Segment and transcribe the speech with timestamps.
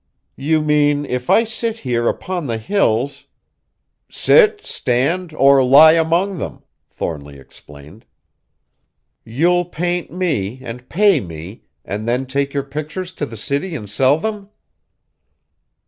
[0.39, 3.25] "You mean, if I sit here upon the Hills"
[4.09, 8.05] "Sit, stand, or lie among them," Thornly explained.
[9.23, 13.87] "You'll paint me, and pay me, and then take your pictures to the city and
[13.87, 14.49] sell them?"